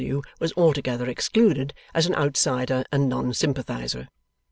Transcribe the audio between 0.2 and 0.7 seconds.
was